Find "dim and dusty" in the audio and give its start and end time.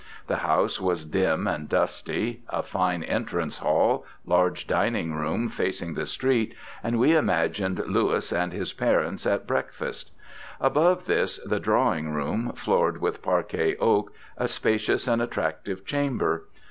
1.05-2.41